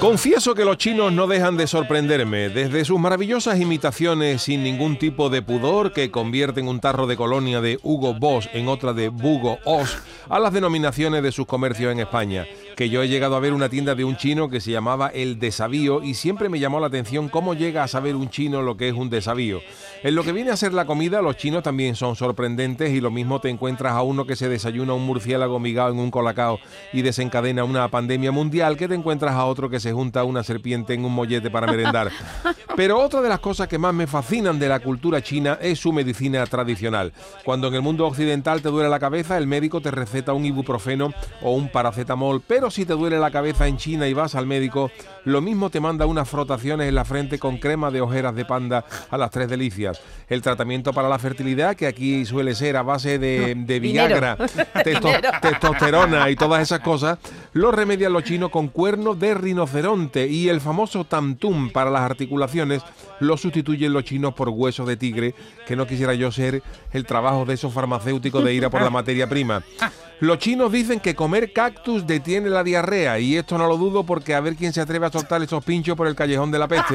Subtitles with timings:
[0.00, 5.30] Confieso que los chinos no dejan de sorprenderme, desde sus maravillosas imitaciones sin ningún tipo
[5.30, 9.58] de pudor que convierten un tarro de colonia de Hugo Boss en otra de Bugo
[9.64, 9.96] Os,
[10.28, 13.70] a las denominaciones de sus comercios en España que yo he llegado a ver una
[13.70, 17.30] tienda de un chino que se llamaba El Desavío y siempre me llamó la atención
[17.30, 19.62] cómo llega a saber un chino lo que es un desavío.
[20.02, 23.10] En lo que viene a ser la comida, los chinos también son sorprendentes y lo
[23.10, 26.58] mismo te encuentras a uno que se desayuna un murciélago migado en un colacao
[26.92, 30.92] y desencadena una pandemia mundial que te encuentras a otro que se junta una serpiente
[30.92, 32.10] en un mollete para merendar.
[32.76, 35.94] Pero otra de las cosas que más me fascinan de la cultura china es su
[35.94, 37.10] medicina tradicional.
[37.42, 41.14] Cuando en el mundo occidental te duele la cabeza, el médico te receta un ibuprofeno
[41.40, 44.90] o un paracetamol, pero si te duele la cabeza en China y vas al médico,
[45.24, 48.84] lo mismo te manda unas frotaciones en la frente con crema de ojeras de panda
[49.08, 49.98] a las tres delicias.
[50.28, 54.36] El tratamiento para la fertilidad, que aquí suele ser a base de, Viagra,
[55.40, 57.18] testosterona y todas esas cosas,
[57.54, 62.65] lo remedian los chinos con cuernos de rinoceronte y el famoso tamtum para las articulaciones
[63.20, 65.34] lo sustituyen los chinos por huesos de tigre,
[65.66, 68.90] que no quisiera yo ser el trabajo de esos farmacéuticos de ir a por la
[68.90, 69.62] materia prima.
[70.20, 74.34] Los chinos dicen que comer cactus detiene la diarrea y esto no lo dudo porque
[74.34, 76.94] a ver quién se atreve a soltar esos pinchos por el callejón de la peste.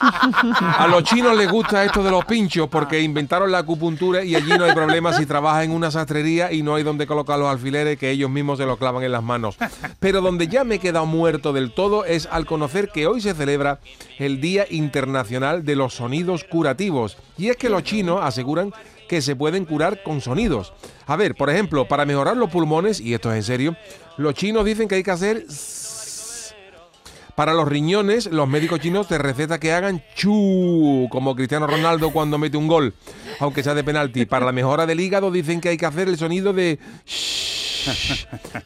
[0.00, 4.50] A los chinos les gusta esto de los pinchos porque inventaron la acupuntura y allí
[4.56, 7.98] no hay problema si trabajas en una sastrería y no hay donde colocar los alfileres
[7.98, 9.56] que ellos mismos se los clavan en las manos.
[9.98, 13.34] Pero donde ya me he quedado muerto del todo es al conocer que hoy se
[13.34, 13.80] celebra
[14.18, 17.16] el Día Internacional de los Sonidos Curativos.
[17.36, 18.72] Y es que los chinos aseguran
[19.08, 20.72] que se pueden curar con sonidos.
[21.06, 23.76] A ver, por ejemplo, para mejorar los pulmones, y esto es en serio,
[24.18, 25.46] los chinos dicen que hay que hacer...
[27.38, 32.36] Para los riñones, los médicos chinos te recetan que hagan chu, como Cristiano Ronaldo cuando
[32.36, 32.94] mete un gol,
[33.38, 34.26] aunque sea de penalti.
[34.26, 36.80] Para la mejora del hígado dicen que hay que hacer el sonido de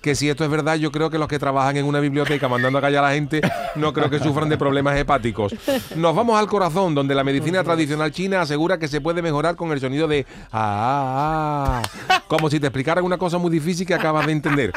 [0.01, 2.79] que si esto es verdad, yo creo que los que trabajan en una biblioteca mandando
[2.79, 3.43] a callar a la gente
[3.75, 5.55] no creo que sufran de problemas hepáticos.
[5.95, 9.71] Nos vamos al corazón, donde la medicina tradicional china asegura que se puede mejorar con
[9.73, 11.83] el sonido de ah,
[12.27, 14.73] como si te explicaran una cosa muy difícil que acabas de entender.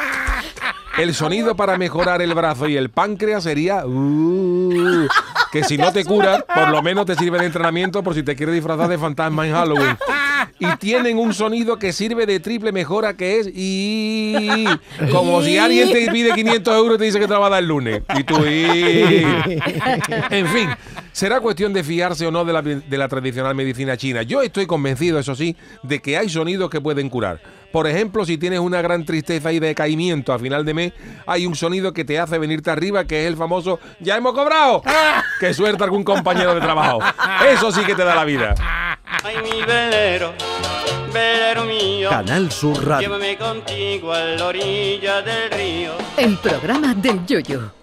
[0.98, 5.08] El sonido para mejorar el brazo y el páncreas sería uh,
[5.52, 8.36] que si no te cura, por lo menos te sirve de entrenamiento por si te
[8.36, 9.98] quieres disfrazar de fantasma en Halloween.
[10.58, 14.66] Y tienen un sonido que sirve de triple mejora que es y
[15.12, 17.60] como si alguien te pide 500 euros y te dice que te va a dar
[17.64, 18.02] el lunes.
[18.18, 19.26] Y tú y
[20.30, 20.70] en fin
[21.16, 24.66] será cuestión de fiarse o no de la, de la tradicional medicina china yo estoy
[24.66, 27.40] convencido eso sí de que hay sonidos que pueden curar
[27.76, 30.94] por ejemplo, si tienes una gran tristeza y decaimiento a final de mes,
[31.26, 34.82] hay un sonido que te hace venirte arriba, que es el famoso ¡Ya hemos cobrado!
[35.42, 37.00] Que suelta algún compañero de trabajo.
[37.46, 38.56] Eso sí que te da la vida.
[39.22, 40.34] Ay, mi velero,
[41.12, 42.10] velero mío.
[42.10, 43.10] Canal Sur Radio.
[43.10, 45.92] Llévame contigo a la orilla del río.
[46.16, 47.76] El programa del yoyo.